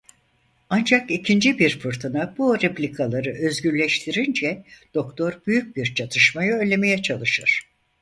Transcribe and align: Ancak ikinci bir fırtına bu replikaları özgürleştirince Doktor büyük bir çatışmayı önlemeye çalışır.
Ancak 0.69 1.11
ikinci 1.11 1.59
bir 1.59 1.79
fırtına 1.79 2.35
bu 2.37 2.61
replikaları 2.61 3.37
özgürleştirince 3.47 4.63
Doktor 4.93 5.33
büyük 5.47 5.75
bir 5.75 5.93
çatışmayı 5.95 6.51
önlemeye 6.53 7.01
çalışır. 7.01 7.61